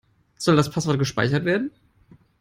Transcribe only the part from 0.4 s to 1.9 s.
das Passwort gespeichert werden?